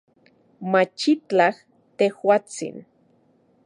Machitlaj, 0.71 1.53
tejuatsin 1.97 2.85